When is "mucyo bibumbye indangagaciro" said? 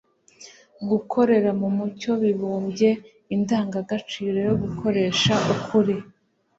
1.77-4.37